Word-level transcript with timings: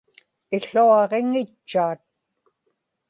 iłuaġiŋitchaat 0.57 2.01